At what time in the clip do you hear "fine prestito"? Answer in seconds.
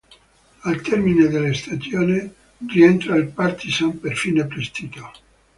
4.17-5.11